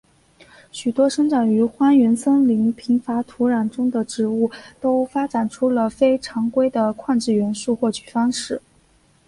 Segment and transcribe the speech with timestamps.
[0.71, 8.59] 许多生长于荒原森林贫乏土壤中的植物都发展出了非常规的矿质元素获取方式。